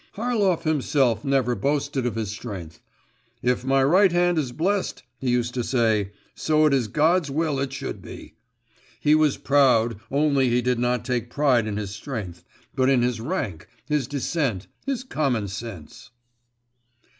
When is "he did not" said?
10.49-11.05